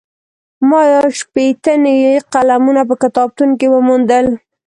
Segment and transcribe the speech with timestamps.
[0.69, 4.25] ما یو شپېته نوي قلمونه په کتابتون کې وموندل.